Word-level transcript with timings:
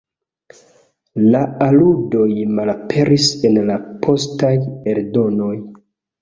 La 1.35 1.41
aludoj 1.65 2.29
malaperis 2.61 3.27
en 3.51 3.61
la 3.69 3.77
postaj 4.07 4.51
eldonoj. 4.95 5.53